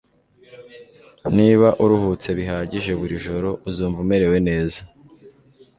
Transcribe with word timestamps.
Niba 1.37 1.67
uruhutse 1.83 2.27
bihagije 2.37 2.91
buri 2.99 3.15
joro, 3.25 3.49
uzumva 3.69 3.97
umerewe 4.05 4.37
neza. 4.49 4.79